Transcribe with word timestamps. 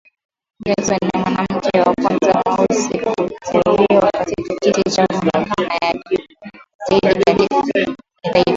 Jackson 0.65 0.97
ni 1.03 1.17
mwanamke 1.21 1.79
wa 1.81 1.93
kwanza 1.95 2.41
mweusi 2.57 2.99
kuteuliwa 2.99 4.11
katika 4.11 4.55
kiti 4.61 4.81
cha 4.91 5.05
mahakama 5.11 5.73
ya 5.81 5.93
juu 5.93 6.25
zaidi 6.89 7.43
ya 7.43 7.85
taifa. 8.31 8.49